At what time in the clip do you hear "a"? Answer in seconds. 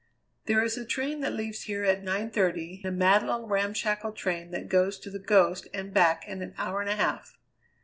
0.79-0.83, 2.83-2.89, 6.89-6.95